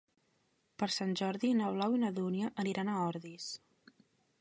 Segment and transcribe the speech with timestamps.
[0.83, 3.51] Per Sant Jordi na Blau i na Dúnia aniran a Ordis.